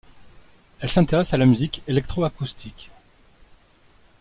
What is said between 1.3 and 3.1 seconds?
à la musique électroacoustique.